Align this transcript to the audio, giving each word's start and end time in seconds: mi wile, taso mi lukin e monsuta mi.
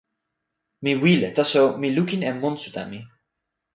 mi 0.83 0.93
wile, 1.03 1.27
taso 1.37 1.61
mi 1.81 1.89
lukin 1.97 2.21
e 2.29 2.31
monsuta 2.41 2.81
mi. 2.91 2.99